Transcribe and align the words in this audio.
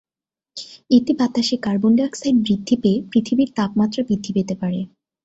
এতে 0.91 1.11
বাতাসে 1.19 1.55
carbon 1.57 1.91
dioxide 1.97 2.37
বৃদ্ধি 2.45 2.75
পেয়ে 2.83 2.99
পৃথিবীর 3.11 3.49
তাপমাত্রা 3.57 4.01
বৃদ্ধি 4.07 4.31
পেতে 4.35 4.55
পারে। 4.61 4.79